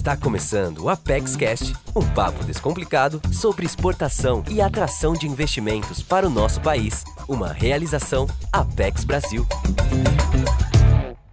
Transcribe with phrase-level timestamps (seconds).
[0.00, 6.26] Está começando o Apex Cast, um papo descomplicado sobre exportação e atração de investimentos para
[6.26, 7.04] o nosso país.
[7.28, 9.46] Uma realização Apex Brasil.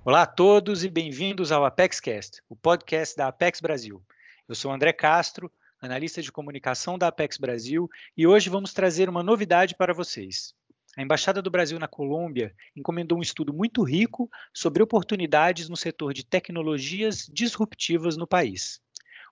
[0.03, 4.03] Olá a todos e bem-vindos ao Apex Cast, o podcast da Apex Brasil.
[4.49, 5.49] Eu sou André Castro,
[5.81, 10.54] analista de comunicação da Apex Brasil, e hoje vamos trazer uma novidade para vocês.
[10.98, 16.11] A Embaixada do Brasil na Colômbia encomendou um estudo muito rico sobre oportunidades no setor
[16.11, 18.82] de tecnologias disruptivas no país.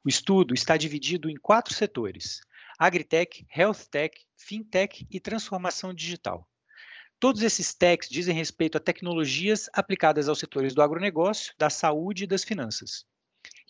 [0.03, 2.39] O estudo está dividido em quatro setores:
[2.77, 6.47] Agritech, HealthTech, FinTech e Transformação Digital.
[7.19, 12.27] Todos esses techs dizem respeito a tecnologias aplicadas aos setores do agronegócio, da saúde e
[12.27, 13.07] das finanças.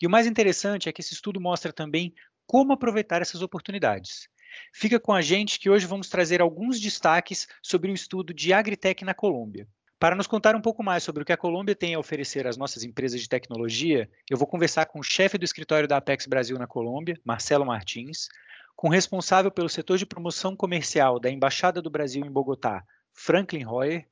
[0.02, 2.14] E o mais interessante é que esse estudo mostra também
[2.45, 4.27] como aproveitar essas oportunidades.
[4.73, 9.04] Fica com a gente que hoje vamos trazer alguns destaques sobre o estudo de Agritech
[9.04, 9.68] na Colômbia.
[9.98, 12.58] Para nos contar um pouco mais sobre o que a Colômbia tem a oferecer às
[12.58, 16.58] nossas empresas de tecnologia, eu vou conversar com o chefe do escritório da Apex Brasil
[16.58, 18.28] na Colômbia, Marcelo Martins,
[18.75, 23.64] com o responsável pelo setor de promoção comercial da Embaixada do Brasil em Bogotá, Franklin
[23.64, 24.06] Royer,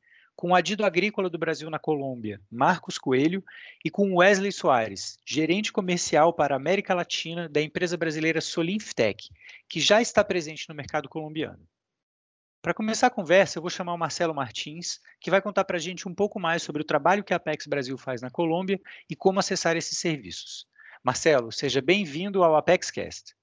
[0.43, 3.41] com o Adido Agrícola do Brasil na Colômbia, Marcos Coelho,
[3.81, 9.29] e com Wesley Soares, gerente comercial para a América Latina da empresa brasileira Solinftec,
[9.69, 11.65] que já está presente no mercado colombiano.
[12.61, 15.79] Para começar a conversa, eu vou chamar o Marcelo Martins, que vai contar para a
[15.79, 19.15] gente um pouco mais sobre o trabalho que a Apex Brasil faz na Colômbia e
[19.15, 20.67] como acessar esses serviços.
[21.01, 23.33] Marcelo, seja bem-vindo ao ApexCast.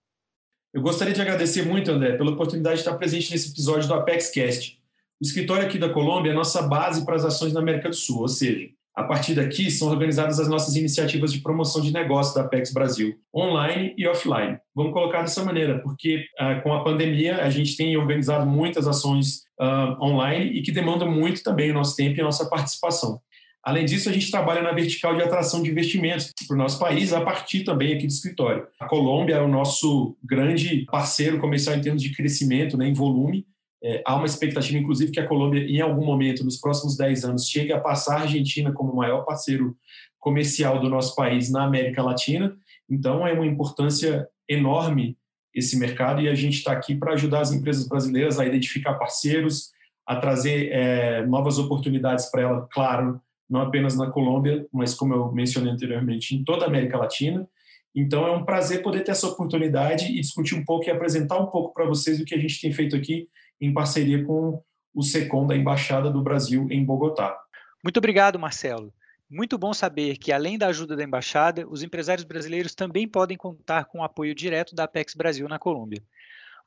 [0.71, 4.80] Eu gostaria de agradecer muito, André, pela oportunidade de estar presente nesse episódio do ApexCast.
[5.21, 7.95] O escritório aqui da Colômbia é a nossa base para as ações na América do
[7.95, 12.35] Sul, ou seja, a partir daqui são organizadas as nossas iniciativas de promoção de negócios
[12.35, 14.57] da Apex Brasil, online e offline.
[14.75, 19.43] Vamos colocar dessa maneira, porque ah, com a pandemia a gente tem organizado muitas ações
[19.61, 23.21] ah, online e que demandam muito também o nosso tempo e a nossa participação.
[23.63, 27.13] Além disso, a gente trabalha na vertical de atração de investimentos para o nosso país,
[27.13, 28.67] a partir também aqui do escritório.
[28.81, 33.45] A Colômbia é o nosso grande parceiro comercial em termos de crescimento, né, em volume,
[33.83, 37.49] é, há uma expectativa, inclusive, que a Colômbia, em algum momento, nos próximos 10 anos,
[37.49, 39.77] chegue a passar a Argentina como o maior parceiro
[40.19, 42.55] comercial do nosso país na América Latina.
[42.89, 45.17] Então, é uma importância enorme
[45.55, 49.71] esse mercado e a gente está aqui para ajudar as empresas brasileiras a identificar parceiros,
[50.07, 55.33] a trazer é, novas oportunidades para ela, claro, não apenas na Colômbia, mas como eu
[55.33, 57.49] mencionei anteriormente, em toda a América Latina.
[57.95, 61.47] Então é um prazer poder ter essa oportunidade e discutir um pouco e apresentar um
[61.47, 63.29] pouco para vocês o que a gente tem feito aqui
[63.61, 64.63] em parceria com
[64.95, 67.39] o SECOM da Embaixada do Brasil em Bogotá.
[67.83, 68.93] Muito obrigado, Marcelo.
[69.29, 73.85] Muito bom saber que, além da ajuda da Embaixada, os empresários brasileiros também podem contar
[73.85, 76.03] com o apoio direto da Apex Brasil na Colômbia.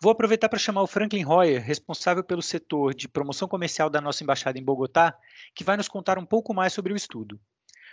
[0.01, 4.23] Vou aproveitar para chamar o Franklin Royer, responsável pelo setor de promoção comercial da nossa
[4.23, 5.13] embaixada em Bogotá,
[5.53, 7.39] que vai nos contar um pouco mais sobre o estudo.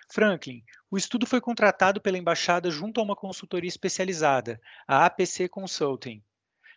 [0.08, 6.22] Franklin, o estudo foi contratado pela embaixada junto a uma consultoria especializada, a APC Consulting.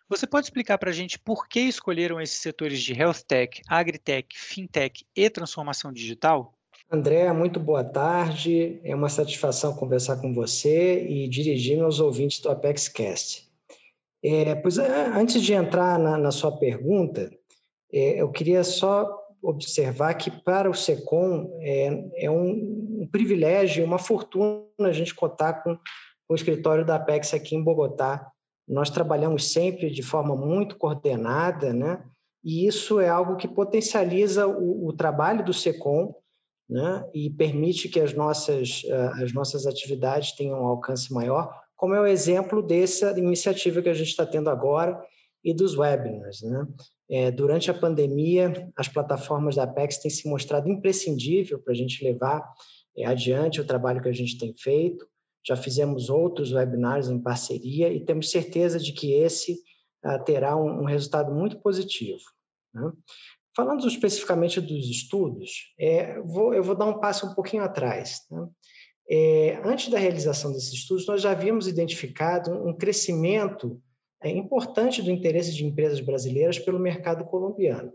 [0.10, 4.38] Você pode explicar para a gente por que escolheram esses setores de Health Tech, Agritech,
[4.38, 6.54] Fintech e transformação digital?
[6.92, 8.80] André, muito boa tarde.
[8.84, 13.50] É uma satisfação conversar com você e dirigir aos ouvintes do ApexCast.
[14.24, 17.32] É, pois antes de entrar na, na sua pergunta,
[17.92, 24.00] é, eu queria só observar que para o SECOM é, é um, um privilégio, uma
[24.00, 25.78] fortuna a gente contar com
[26.30, 28.32] o escritório da Apex aqui em Bogotá,
[28.68, 32.04] nós trabalhamos sempre de forma muito coordenada, né?
[32.44, 36.14] E isso é algo que potencializa o, o trabalho do SECOM,
[36.70, 37.10] né?
[37.14, 38.82] E permite que as nossas
[39.22, 43.94] as nossas atividades tenham um alcance maior, como é o exemplo dessa iniciativa que a
[43.94, 45.00] gente está tendo agora
[45.44, 46.66] e dos webinars, né?
[47.10, 52.04] É, durante a pandemia, as plataformas da Apex têm se mostrado imprescindível para a gente
[52.04, 52.42] levar
[52.98, 55.06] é, adiante o trabalho que a gente tem feito
[55.46, 59.60] já fizemos outros webinars em parceria e temos certeza de que esse
[60.06, 62.24] uh, terá um, um, resultado muito positivo.
[62.74, 62.92] Né?
[63.56, 68.22] Falando especificamente dos estudos, é, vou, eu vou dar um passo um pouquinho atrás.
[68.32, 68.48] Né?
[69.10, 73.82] É, antes da realização desses estudos, nós já havíamos identificado um crescimento
[74.22, 77.94] é, importante do interesse de empresas brasileiras pelo mercado colombiano.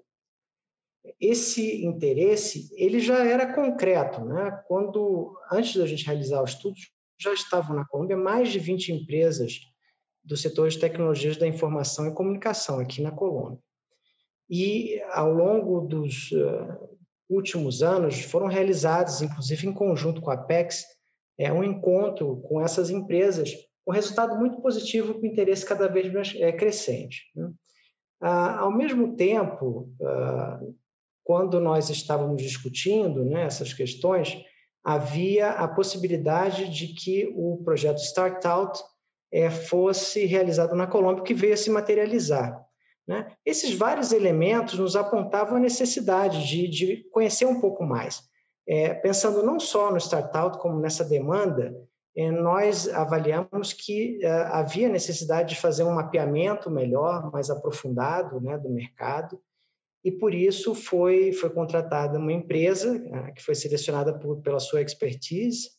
[1.19, 4.63] Esse interesse ele já era concreto, né?
[4.69, 9.61] Quando antes da gente realizar os estudos, já estavam na Colômbia mais de 20 empresas
[10.25, 13.59] do setor de tecnologias da informação e comunicação aqui na Colômbia.
[14.49, 16.99] E, ao longo dos uh,
[17.29, 20.85] últimos anos, foram realizados, inclusive em conjunto com a Apex,
[21.39, 23.53] é, um encontro com essas empresas,
[23.85, 27.31] com resultado muito positivo, com interesse cada vez mais é, crescente.
[27.35, 27.51] Né?
[28.21, 30.61] Ah, ao mesmo tempo, ah,
[31.23, 34.43] quando nós estávamos discutindo né, essas questões,
[34.89, 38.83] havia a possibilidade de que o projeto StartOut
[39.31, 42.59] é, fosse realizado na Colômbia, que veio a se materializar.
[43.07, 43.31] Né?
[43.45, 48.23] Esses vários elementos nos apontavam a necessidade de, de conhecer um pouco mais.
[48.67, 51.77] É, pensando não só no StartOut, como nessa demanda,
[52.17, 58.57] é, nós avaliamos que é, havia necessidade de fazer um mapeamento melhor, mais aprofundado né,
[58.57, 59.39] do mercado,
[60.05, 64.81] e por isso foi, foi contratada uma empresa né, que foi selecionada por, pela sua
[64.81, 65.71] expertise.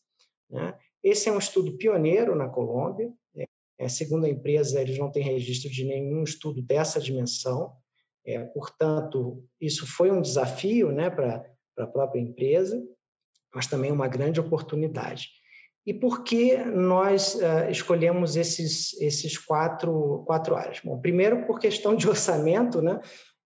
[0.48, 0.76] Né?
[1.02, 3.10] Esse é um estudo pioneiro na Colômbia,
[3.80, 7.72] é, segundo a empresa, eles não têm registro de nenhum estudo dessa dimensão,
[8.26, 11.42] é, portanto, isso foi um desafio né, para
[11.78, 12.78] a própria empresa,
[13.54, 15.28] mas também uma grande oportunidade.
[15.86, 20.80] E por que nós uh, escolhemos esses, esses quatro, quatro áreas?
[20.84, 23.00] Bom, primeiro, por questão de orçamento né,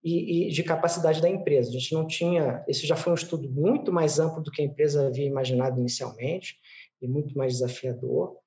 [0.05, 1.69] e, e, de capacidade da empresa.
[1.69, 2.63] A gente não tinha.
[2.67, 6.57] Esse já foi um estudo muito mais amplo do que a empresa havia imaginado inicialmente
[7.01, 8.37] e muito mais desafiador.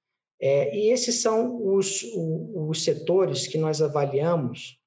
[0.41, 2.05] É, e esses são os,
[2.55, 4.79] os, setores que nós avaliamos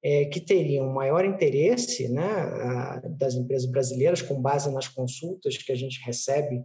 [0.00, 5.72] é, que teriam maior interesse né, a, das empresas brasileiras, com base nas consultas que
[5.72, 6.62] a gente recebe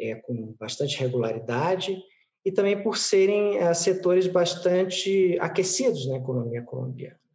[0.00, 1.98] é, com bastante regularidade,
[2.42, 7.25] e também por serem é, setores bastante aquecidos na economia colombiana.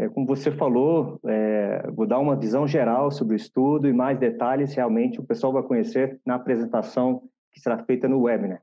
[0.00, 4.18] É, como você falou, é, vou dar uma visão geral sobre o estudo e mais
[4.18, 8.62] detalhes realmente o pessoal vai conhecer na apresentação que será feita no webinar.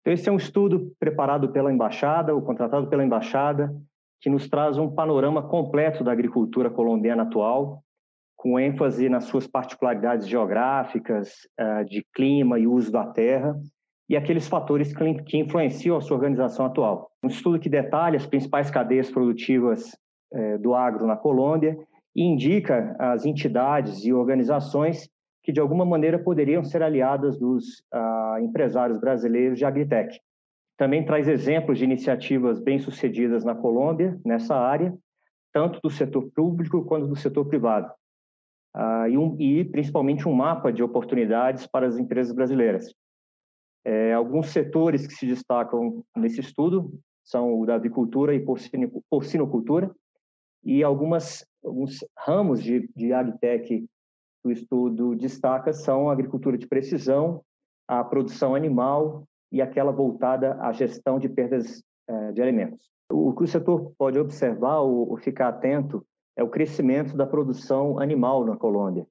[0.00, 3.76] Então, esse é um estudo preparado pela embaixada, ou contratado pela embaixada,
[4.22, 7.82] que nos traz um panorama completo da agricultura colombiana atual,
[8.34, 13.54] com ênfase nas suas particularidades geográficas, eh, de clima e uso da terra,
[14.08, 14.94] e aqueles fatores
[15.26, 17.10] que influenciam a sua organização atual.
[17.22, 19.92] Um estudo que detalha as principais cadeias produtivas
[20.32, 21.78] eh, do agro na Colômbia
[22.14, 25.08] e indica as entidades e organizações
[25.42, 30.18] que, de alguma maneira, poderiam ser aliadas dos ah, empresários brasileiros de agritech.
[30.76, 34.96] Também traz exemplos de iniciativas bem-sucedidas na Colômbia, nessa área,
[35.52, 37.92] tanto do setor público quanto do setor privado
[38.74, 42.92] uh, e, um, e, principalmente um mapa de oportunidades para as empresas brasileiras.
[43.84, 49.94] É, alguns setores que se destacam nesse estudo são o da avicultura e porcino, porcinocultura
[50.64, 53.88] e algumas alguns ramos de, de agtech que
[54.44, 57.42] o estudo destaca são a agricultura de precisão,
[57.88, 62.90] a produção animal e aquela voltada à gestão de perdas eh, de alimentos.
[63.10, 66.04] O que o setor pode observar ou, ou ficar atento
[66.36, 69.06] é o crescimento da produção animal na Colômbia.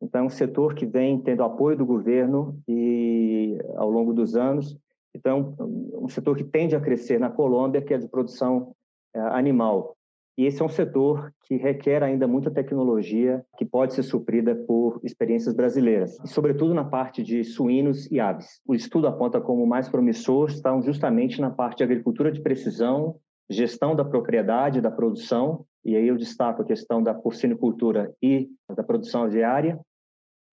[0.00, 4.76] Então, é um setor que vem tendo apoio do governo e ao longo dos anos.
[5.14, 8.74] Então, um setor que tende a crescer na Colômbia, que é de produção
[9.14, 9.96] é, animal.
[10.36, 15.00] E esse é um setor que requer ainda muita tecnologia que pode ser suprida por
[15.04, 18.60] experiências brasileiras, e sobretudo na parte de suínos e aves.
[18.66, 23.16] O estudo aponta como mais promissor estão justamente na parte de agricultura de precisão,
[23.50, 28.82] gestão da propriedade, da produção e aí eu destaco a questão da porcinicultura e da
[28.82, 29.78] produção aviária,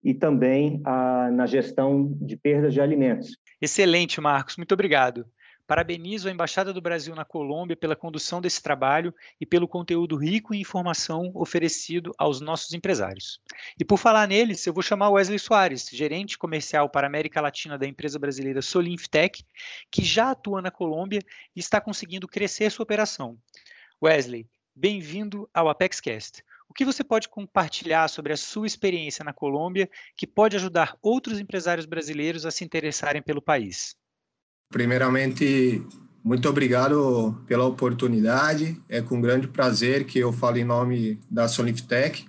[0.02, 3.36] e também a, na gestão de perdas de alimentos.
[3.60, 5.26] Excelente, Marcos, muito obrigado.
[5.70, 10.52] Parabenizo a Embaixada do Brasil na Colômbia pela condução desse trabalho e pelo conteúdo rico
[10.52, 13.40] em informação oferecido aos nossos empresários.
[13.78, 17.86] E por falar neles, eu vou chamar Wesley Soares, gerente comercial para América Latina da
[17.86, 19.44] empresa brasileira Solinftec,
[19.92, 21.20] que já atua na Colômbia
[21.54, 23.38] e está conseguindo crescer sua operação.
[24.02, 26.42] Wesley, Bem-vindo ao ApexCast.
[26.68, 31.38] O que você pode compartilhar sobre a sua experiência na Colômbia que pode ajudar outros
[31.38, 33.99] empresários brasileiros a se interessarem pelo país?
[34.70, 35.84] Primeiramente,
[36.22, 38.80] muito obrigado pela oportunidade.
[38.88, 42.24] É com grande prazer que eu falo em nome da Soniftech.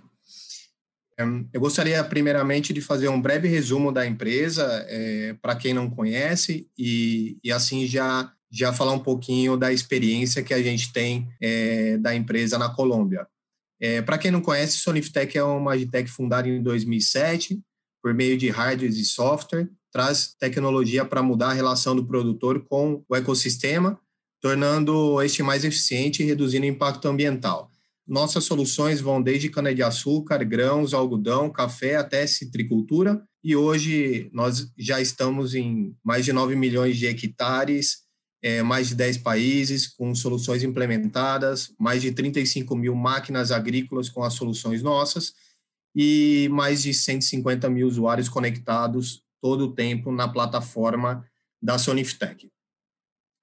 [1.53, 6.67] Eu gostaria, primeiramente, de fazer um breve resumo da empresa, é, para quem não conhece,
[6.75, 11.97] e, e, assim já, já falar um pouquinho da experiência que a gente tem é,
[11.97, 13.27] da empresa na Colômbia.
[13.79, 17.61] É, para quem não conhece, Soniftech é uma agitech fundada em 2007,
[18.01, 23.03] por meio de hardware e software, traz tecnologia para mudar a relação do produtor com
[23.07, 23.99] o ecossistema,
[24.41, 27.69] tornando este mais eficiente e reduzindo o impacto ambiental.
[28.07, 33.23] Nossas soluções vão desde cana-de-açúcar, grãos, algodão, café até citricultura.
[33.43, 37.99] E hoje nós já estamos em mais de 9 milhões de hectares,
[38.41, 44.23] é, mais de 10 países com soluções implementadas, mais de 35 mil máquinas agrícolas com
[44.23, 45.33] as soluções nossas
[45.95, 51.25] e mais de 150 mil usuários conectados todo o tempo na plataforma
[51.61, 52.49] da Soniftech.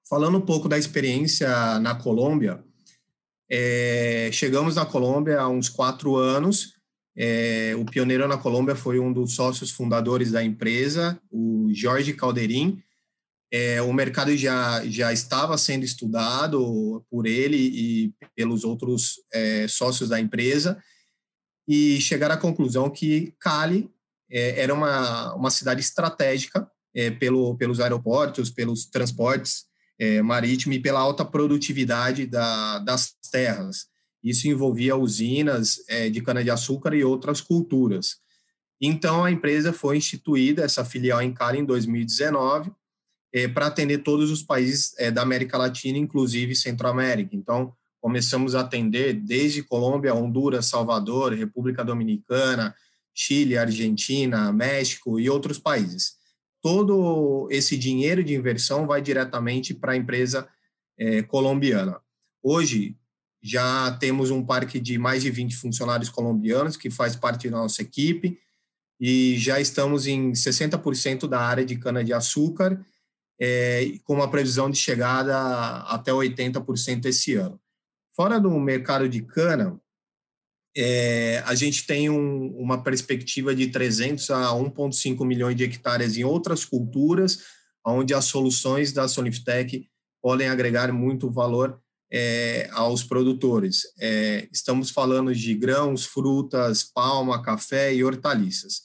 [0.09, 2.65] Falando um pouco da experiência na Colômbia,
[3.51, 6.75] é, chegamos na Colômbia há uns quatro anos.
[7.17, 12.83] É, o pioneiro na Colômbia foi um dos sócios fundadores da empresa, o Jorge Calderim.
[13.51, 20.09] É, o mercado já, já estava sendo estudado por ele e pelos outros é, sócios
[20.11, 20.79] da empresa
[21.69, 23.91] e chegar à conclusão que Cali
[24.31, 29.67] é, era uma, uma cidade estratégica é, pelo, pelos aeroportos, pelos transportes
[29.99, 33.87] é, marítimos e pela alta produtividade da, das terras.
[34.25, 38.17] Isso envolvia usinas é, de cana-de-açúcar e outras culturas.
[38.81, 42.73] Então, a empresa foi instituída, essa filial em Cali, em 2019,
[43.33, 47.37] é, para atender todos os países é, da América Latina, inclusive Centro-América.
[47.37, 52.75] Então, começamos a atender desde Colômbia, Honduras, Salvador, República Dominicana,
[53.15, 56.17] Chile, Argentina, México e outros países.
[56.63, 60.49] Todo esse dinheiro de inversão vai diretamente para a empresa
[60.99, 62.01] é, colombiana.
[62.43, 62.97] Hoje,
[63.43, 67.83] já temos um parque de mais de 20 funcionários colombianos que faz parte da nossa
[67.83, 68.39] equipe
[69.01, 72.85] e já estamos em 60% da área de cana-de-açúcar,
[73.41, 75.37] é, com uma previsão de chegada
[75.83, 77.61] até 80% esse ano.
[78.19, 79.81] Fora do mercado de cana,
[80.77, 86.25] é, a gente tem um, uma perspectiva de 300 a 1,5 milhões de hectares em
[86.25, 87.45] outras culturas,
[87.87, 89.89] onde as soluções da Soniftech
[90.21, 91.81] podem agregar muito valor
[92.13, 93.83] é, aos produtores.
[94.01, 98.83] É, estamos falando de grãos, frutas, palma, café e hortaliças.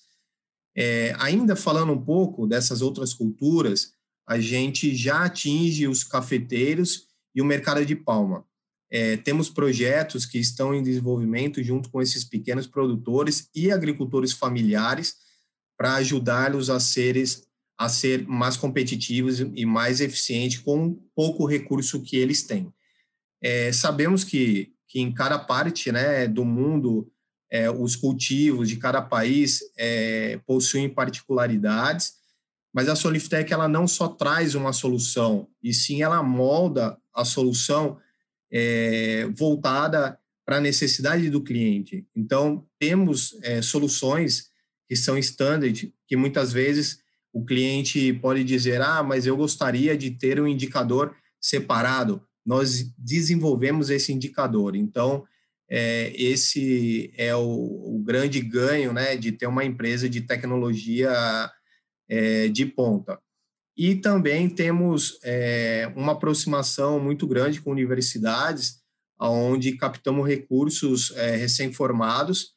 [0.78, 3.94] É, ainda falando um pouco dessas outras culturas,
[4.28, 8.46] a gente já atinge os cafeteiros e o mercado de palma.
[8.96, 15.16] É, temos projetos que estão em desenvolvimento junto com esses pequenos produtores e agricultores familiares
[15.76, 22.18] para ajudá-los a, seres, a ser mais competitivos e mais eficientes com pouco recurso que
[22.18, 22.72] eles têm.
[23.42, 27.12] É, sabemos que, que em cada parte né, do mundo,
[27.50, 32.14] é, os cultivos de cada país é, possuem particularidades,
[32.72, 37.98] mas a Soliftech ela não só traz uma solução, e sim ela molda a solução
[38.53, 42.05] é, voltada para a necessidade do cliente.
[42.15, 44.50] Então, temos é, soluções
[44.88, 47.00] que são standard, que muitas vezes
[47.33, 52.22] o cliente pode dizer: ah, mas eu gostaria de ter um indicador separado.
[52.45, 54.75] Nós desenvolvemos esse indicador.
[54.75, 55.25] Então,
[55.69, 61.12] é, esse é o, o, grande ganho né, de ter uma empresa de tecnologia
[62.07, 63.17] é, de ponta.
[63.75, 68.82] E também temos é, uma aproximação muito grande com universidades,
[69.20, 72.53] onde captamos recursos é, recém-formados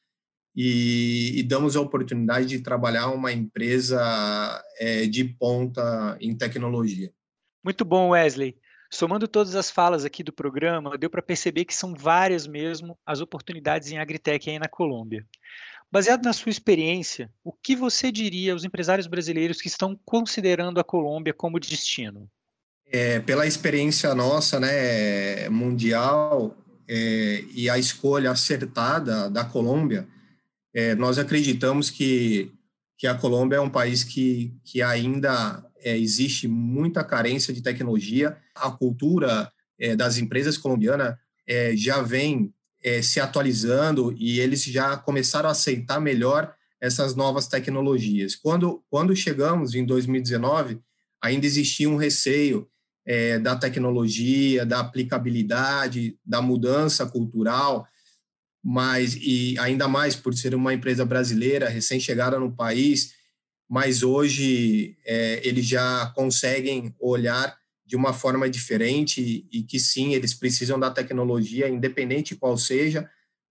[0.54, 4.00] e, e, damos a oportunidade de trabalhar uma empresa
[4.78, 7.12] é, de ponta em tecnologia.
[7.62, 8.56] Muito bom, Wesley.
[8.90, 13.20] Somando todas as falas aqui do programa, deu para perceber que são várias mesmo as
[13.20, 15.26] oportunidades em agritech aí na Colômbia.
[15.96, 20.84] Baseado na sua experiência, o que você diria aos empresários brasileiros que estão considerando a
[20.84, 22.30] Colômbia como destino?
[22.92, 26.54] É, pela experiência nossa, né, mundial
[26.86, 30.06] é, e a escolha acertada da Colômbia,
[30.74, 32.52] é, nós acreditamos que
[32.98, 38.36] que a Colômbia é um país que, que ainda é, existe muita carência de tecnologia.
[38.54, 42.52] A cultura é, das empresas colombianas é, já vem
[42.87, 48.37] é, se atualizando e eles já começaram a aceitar melhor essas novas tecnologias.
[48.37, 50.81] Quando, quando chegamos em 2019,
[51.21, 52.69] ainda existia um receio
[53.05, 57.87] é, da tecnologia, da aplicabilidade, da mudança cultural,
[58.62, 63.16] mas e ainda mais por ser uma empresa brasileira recém-chegada no país
[63.69, 70.35] mas hoje é, eles já conseguem olhar de uma forma diferente e que sim, eles
[70.35, 73.09] precisam da tecnologia, independente qual seja,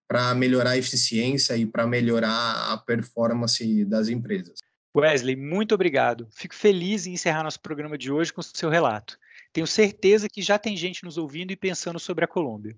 [0.08, 4.60] para melhorar a eficiência e para melhorar a performance das empresas.
[4.96, 6.28] Wesley, muito obrigado.
[6.32, 9.18] Fico feliz em encerrar nosso programa de hoje com o seu relato.
[9.52, 12.76] Tenho certeza que já tem gente nos ouvindo e pensando sobre a Colômbia.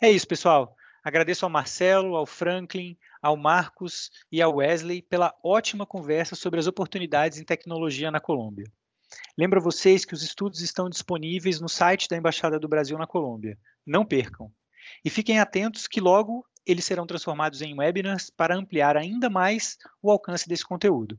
[0.00, 0.76] É isso, pessoal.
[1.02, 6.66] Agradeço ao Marcelo, ao Franklin, ao Marcos e ao Wesley pela ótima conversa sobre as
[6.66, 8.66] oportunidades em tecnologia na Colômbia.
[9.36, 13.06] Lembro a vocês que os estudos estão disponíveis no site da Embaixada do Brasil na
[13.06, 13.58] Colômbia.
[13.86, 14.52] Não percam.
[15.04, 20.10] E fiquem atentos que logo eles serão transformados em webinars para ampliar ainda mais o
[20.10, 21.18] alcance desse conteúdo.